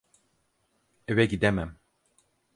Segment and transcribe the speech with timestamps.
[1.07, 1.75] Eve gidemem.